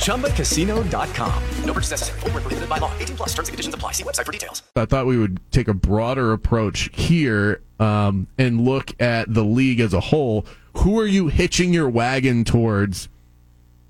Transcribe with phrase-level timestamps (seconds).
[0.00, 1.42] ChumbaCasino.com.
[1.64, 2.20] No purchase necessary.
[2.20, 2.92] Full prohibited by law.
[2.98, 3.92] 18 plus terms and conditions apply.
[3.92, 4.62] See website for details.
[4.74, 9.80] I thought we would take a broader approach here um, and look at the league
[9.80, 10.44] as a whole.
[10.78, 13.08] Who are you hitching your wagon towards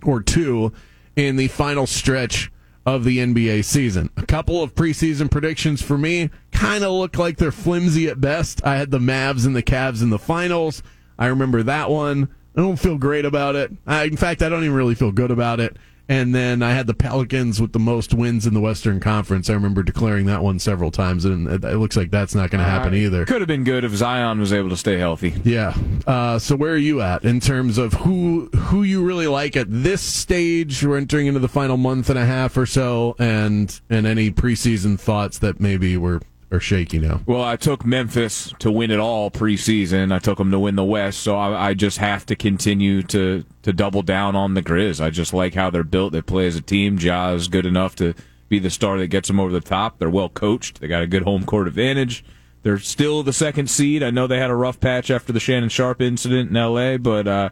[0.02, 0.72] or to
[1.16, 2.50] in the final stretch?
[2.86, 4.08] of the NBA season.
[4.16, 8.64] A couple of preseason predictions for me kind of look like they're flimsy at best.
[8.66, 10.82] I had the Mavs and the Cavs in the finals.
[11.18, 12.28] I remember that one.
[12.56, 13.70] I don't feel great about it.
[13.86, 15.76] I, in fact, I don't even really feel good about it.
[16.10, 19.48] And then I had the Pelicans with the most wins in the Western Conference.
[19.48, 22.68] I remember declaring that one several times, and it, looks like that's not going to
[22.68, 23.24] happen uh, either.
[23.26, 25.34] Could have been good if Zion was able to stay healthy.
[25.44, 25.72] Yeah.
[26.08, 29.68] Uh, so where are you at in terms of who who you really like at
[29.70, 30.84] this stage?
[30.84, 34.98] We're entering into the final month and a half or so, and and any preseason
[34.98, 37.20] thoughts that maybe were are shaky now.
[37.26, 40.12] Well, I took Memphis to win it all preseason.
[40.12, 43.44] I took them to win the West, so I, I, just have to continue to
[43.62, 45.00] to double down on the Grizz.
[45.00, 46.12] I just like how they're built.
[46.12, 46.98] They play as a team.
[46.98, 48.14] Ja's good enough to
[48.48, 49.98] be the star that gets them over the top.
[49.98, 50.80] They're well coached.
[50.80, 52.24] They got a good home court advantage.
[52.62, 54.02] They're still the second seed.
[54.02, 57.26] I know they had a rough patch after the Shannon Sharpe incident in L.A., but
[57.26, 57.50] uh,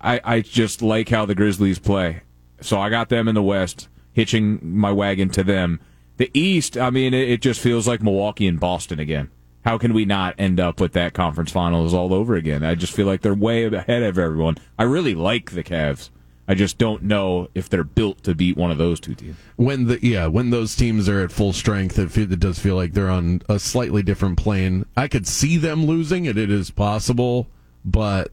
[0.00, 2.20] I, I just like how the Grizzlies play.
[2.60, 5.80] So I got them in the West, hitching my wagon to them
[6.16, 9.30] the East, I mean, it, just feels like Milwaukee and Boston again.
[9.64, 12.64] How can we not end up with that conference finals all over again?
[12.64, 14.58] I just feel like they're way ahead of everyone.
[14.78, 16.10] I really like the Cavs.
[16.48, 19.36] I just don't know if they're built to beat one of those two teams.
[19.56, 22.92] When the yeah, when those teams are at full strength, it, it does feel like
[22.92, 24.86] they're on a slightly different plane.
[24.96, 27.48] I could see them losing it; it is possible,
[27.84, 28.32] but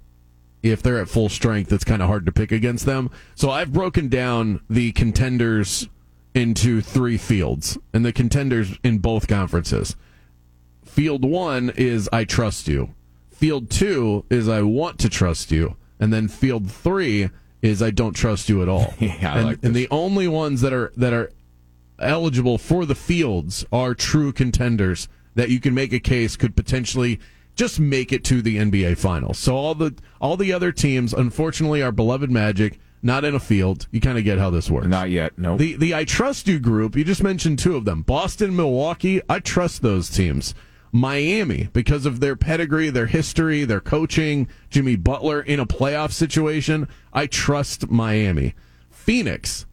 [0.61, 3.09] if they're at full strength, it's kind of hard to pick against them.
[3.33, 5.89] So I've broken down the contenders
[6.33, 9.95] into three fields, and the contenders in both conferences.
[10.83, 12.93] Field one is I trust you.
[13.29, 15.75] Field two is I want to trust you.
[15.99, 17.29] And then field three
[17.61, 18.93] is I don't trust you at all.
[18.99, 21.31] yeah, and, like and the only ones that are that are
[21.99, 27.19] eligible for the fields are true contenders that you can make a case could potentially
[27.55, 29.37] just make it to the NBA finals.
[29.39, 33.87] So all the all the other teams, unfortunately, our beloved Magic not in a field.
[33.91, 34.87] You kind of get how this works.
[34.87, 35.37] Not yet.
[35.37, 35.57] No.
[35.57, 36.95] The the I trust you group.
[36.95, 39.21] You just mentioned two of them: Boston, Milwaukee.
[39.29, 40.55] I trust those teams.
[40.95, 44.47] Miami because of their pedigree, their history, their coaching.
[44.69, 46.87] Jimmy Butler in a playoff situation.
[47.11, 48.53] I trust Miami.
[48.91, 49.65] Phoenix.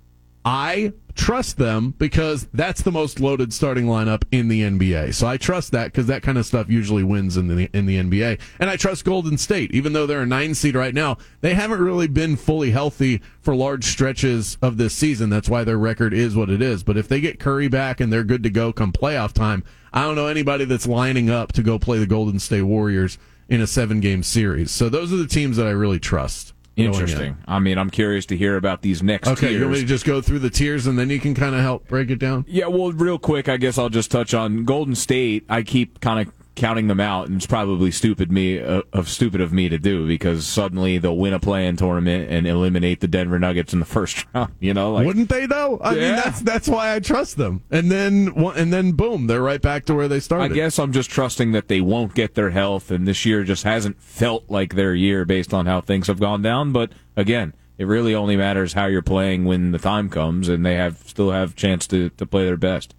[0.45, 5.15] I trust them because that's the most loaded starting lineup in the NBA.
[5.15, 7.97] So I trust that because that kind of stuff usually wins in the in the
[7.97, 8.41] NBA.
[8.59, 11.19] And I trust Golden State, even though they're a nine seed right now.
[11.43, 15.28] They haven't really been fully healthy for large stretches of this season.
[15.28, 16.83] That's why their record is what it is.
[16.83, 19.62] But if they get Curry back and they're good to go come playoff time,
[19.93, 23.19] I don't know anybody that's lining up to go play the Golden State Warriors
[23.49, 24.71] in a seven game series.
[24.71, 26.55] So those are the teams that I really trust.
[26.87, 27.37] Interesting.
[27.47, 29.53] I mean, I'm curious to hear about these next okay, tiers.
[29.53, 31.61] you want me to just go through the tiers and then you can kind of
[31.61, 32.45] help break it down?
[32.49, 35.45] Yeah, well, real quick, I guess I'll just touch on Golden State.
[35.49, 39.41] I keep kind of counting them out, and it's probably stupid me uh, of stupid
[39.41, 43.38] of me to do because suddenly they'll win a play-in tournament and eliminate the Denver
[43.38, 44.53] Nuggets in the first round.
[44.60, 45.78] You know, like wouldn't they though?
[45.78, 46.00] I yeah.
[46.00, 47.65] mean, that's that's why I trust them.
[47.71, 50.53] And then and then boom, they're right back to where they started.
[50.53, 53.65] I guess I'm just trusting that they won't get their health, and this year just
[53.65, 56.72] hasn't felt like their year based on how things have gone down.
[56.72, 57.54] But again.
[57.78, 61.31] It really only matters how you're playing when the time comes, and they have still
[61.31, 62.94] have chance to, to play their best.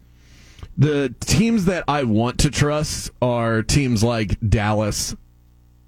[0.77, 5.15] The teams that I want to trust are teams like Dallas,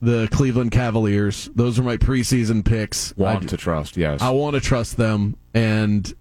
[0.02, 1.50] the Cleveland Cavaliers.
[1.56, 3.16] Those are my preseason picks.
[3.16, 4.22] Want I, to trust, yes.
[4.22, 6.14] I want to trust them, and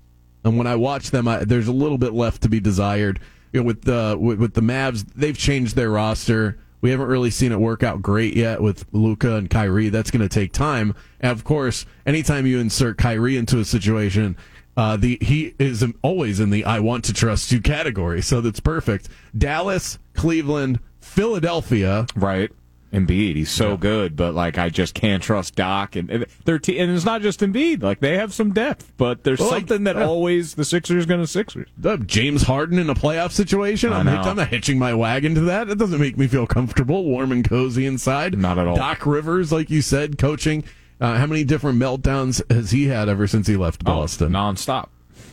[0.44, 3.20] and when I watch them, I, there's a little bit left to be desired.
[3.52, 6.58] You know, with the with, with the Mavs, they've changed their roster.
[6.80, 9.88] We haven't really seen it work out great yet with Luka and Kyrie.
[9.88, 10.96] That's going to take time.
[11.20, 14.36] And of course, anytime you insert Kyrie into a situation,
[14.76, 18.60] uh, the he is always in the I want to trust you category, so that's
[18.60, 19.08] perfect.
[19.36, 22.50] Dallas, Cleveland, Philadelphia, right?
[22.92, 23.76] Embiid, he's so yeah.
[23.76, 27.22] good, but like I just can't trust Doc, and, and they're t- and it's not
[27.22, 27.82] just Embiid.
[27.82, 31.26] Like they have some depth, but there's well, something that always the Sixers going to
[31.26, 31.68] Sixers.
[32.04, 35.70] James Harden in a playoff situation, I'm, I'm, not hitching my wagon to that.
[35.70, 38.36] It doesn't make me feel comfortable, warm and cozy inside.
[38.36, 38.76] Not at all.
[38.76, 40.62] Doc Rivers, like you said, coaching
[41.00, 44.34] uh, how many different meltdowns has he had ever since he left oh, Boston?
[44.34, 44.88] Oh, nonstop.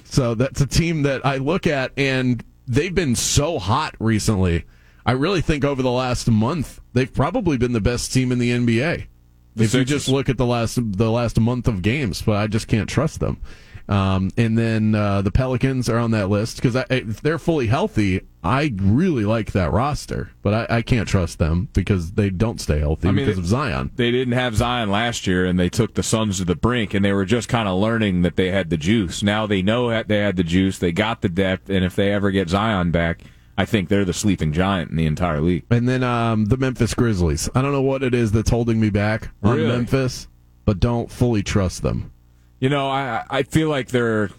[0.06, 4.66] So that's a team that I look at, and they've been so hot recently.
[5.06, 8.52] I really think over the last month they've probably been the best team in the
[8.52, 9.08] NBA.
[9.56, 12.48] The if you just look at the last the last month of games, but I
[12.48, 13.42] just can't trust them.
[13.88, 18.22] Um, and then uh, the Pelicans are on that list because if they're fully healthy,
[18.42, 22.80] I really like that roster, but I, I can't trust them because they don't stay
[22.80, 23.92] healthy I mean, because of Zion.
[23.96, 27.04] They didn't have Zion last year, and they took the Suns to the brink, and
[27.04, 29.22] they were just kind of learning that they had the juice.
[29.22, 30.80] Now they know that they had the juice.
[30.80, 33.24] They got the depth, and if they ever get Zion back,
[33.58, 35.66] I think they're the sleeping giant in the entire league.
[35.70, 37.50] And then um, the Memphis Grizzlies.
[37.54, 39.68] I don't know what it is that's holding me back on Really?
[39.68, 40.30] Memphis,
[40.64, 42.14] but don't fully trust them.
[42.62, 44.30] You know, I I feel like they're.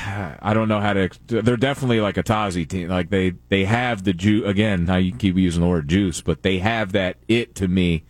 [0.00, 1.10] I don't know how to.
[1.26, 2.88] They're definitely like a Tazi team.
[2.88, 4.86] Like they they have the juice again.
[4.86, 8.04] How you keep using the word juice, but they have that it to me.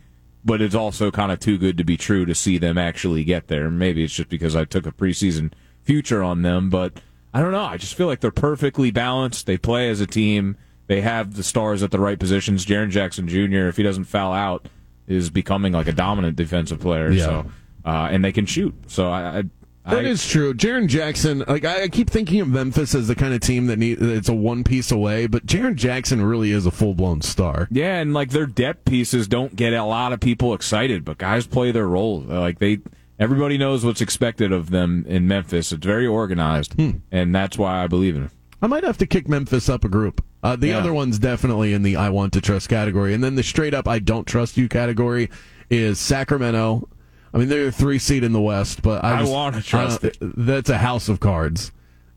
[0.44, 3.48] But it's also kind of too good to be true to see them actually get
[3.48, 3.70] there.
[3.70, 5.52] Maybe it's just because I took a preseason
[5.82, 7.00] future on them, but
[7.34, 7.64] I don't know.
[7.64, 9.46] I just feel like they're perfectly balanced.
[9.46, 10.56] They play as a team.
[10.86, 12.64] They have the stars at the right positions.
[12.64, 13.68] Jaren Jackson Jr.
[13.68, 14.68] If he doesn't foul out,
[15.06, 17.10] is becoming like a dominant defensive player.
[17.10, 17.24] Yeah.
[17.24, 17.46] So
[17.84, 18.74] uh, and they can shoot.
[18.86, 19.44] So I, I
[19.88, 20.54] That I- is true.
[20.54, 23.78] Jaren Jackson, like I, I keep thinking of Memphis as the kind of team that
[23.78, 27.68] need it's a one piece away, but Jaren Jackson really is a full blown star.
[27.70, 31.46] Yeah, and like their depth pieces don't get a lot of people excited, but guys
[31.46, 32.20] play their role.
[32.20, 32.78] Like they,
[33.18, 35.72] everybody knows what's expected of them in Memphis.
[35.72, 36.74] It's very organized,
[37.10, 38.30] and that's why I believe in it.
[38.60, 40.24] I might have to kick Memphis up a group.
[40.42, 40.78] Uh, the Yeah.
[40.78, 43.88] other one's definitely in the I want to trust category, and then the straight up
[43.88, 45.30] I don't trust you category
[45.70, 46.88] is Sacramento.
[47.32, 50.10] I mean, they're the three seed in the West, but I, I wanna trust uh,
[50.20, 51.72] That's a house of cards.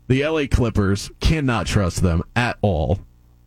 [0.08, 2.98] The LA Clippers cannot trust them at all,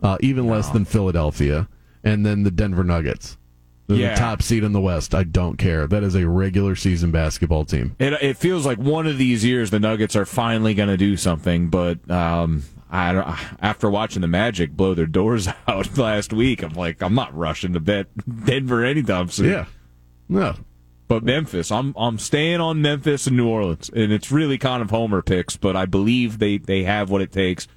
[0.01, 1.67] uh, even less than Philadelphia,
[2.03, 3.37] and then the Denver Nuggets.
[3.87, 4.13] They're Yeah.
[4.15, 5.13] the top seed in the West.
[5.13, 5.85] I don't care.
[5.85, 7.95] That is a regular season basketball team.
[7.99, 11.15] It it feels like one of these years the Nuggets are finally going to do
[11.17, 13.27] something, but um, I don't,
[13.61, 17.73] after watching the Magic blow their doors out last week, I'm like, I'm not rushing
[17.73, 18.07] to bet
[18.45, 19.49] Denver anytime soon.
[19.51, 19.65] Yeah.
[20.29, 20.55] No.
[21.07, 24.89] But Memphis, I'm I'm staying on Memphis and New Orleans, and it's really kind of
[24.89, 27.67] homer picks, but I believe they they have what it takes.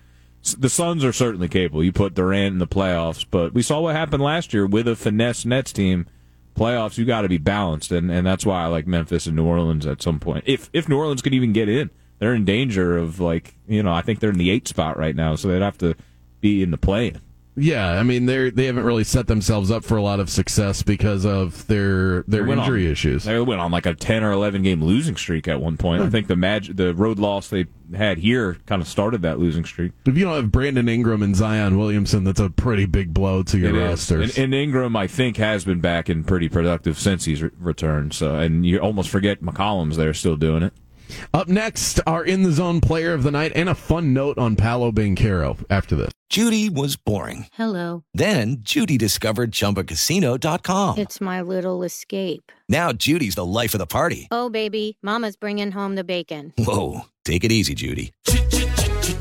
[0.57, 1.85] The Suns are certainly capable.
[1.85, 4.97] You put Durant in the playoffs, but we saw what happened last year with a
[4.97, 6.07] finesse Nets team.
[6.55, 9.45] Playoffs, you got to be balanced, and, and that's why I like Memphis and New
[9.45, 10.45] Orleans at some point.
[10.47, 13.93] If if New Orleans could even get in, they're in danger of like you know
[13.93, 15.95] I think they're in the eight spot right now, so they'd have to
[16.41, 17.15] be in the play.
[17.59, 20.83] Yeah, I mean they they haven't really set themselves up for a lot of success
[20.83, 23.25] because of their their They injury on- issues.
[23.25, 26.03] They went on like a ten or eleven game losing streak at one point.
[26.03, 26.11] I hmm.
[26.11, 29.93] think the mag- the road loss they had here kind of started that losing streak.
[30.07, 33.59] If you don't have Brandon Ingram and Zion Williamson, that's a pretty big blow to
[33.59, 34.21] your roster.
[34.21, 38.15] And, and Ingram, I think, has been back and pretty productive since he's re- returned.
[38.15, 40.75] So, and you almost forget McCollum's there still doing it.
[41.33, 44.57] Up next, our in the zone player of the night and a fun note on
[44.57, 46.13] Paolo Banchero after this.
[46.31, 47.47] Judy was boring.
[47.55, 48.05] Hello.
[48.13, 50.99] Then Judy discovered ChumbaCasino.com.
[50.99, 52.53] It's my little escape.
[52.69, 54.29] Now Judy's the life of the party.
[54.31, 56.53] Oh, baby, Mama's bringing home the bacon.
[56.59, 58.13] Whoa, take it easy, Judy.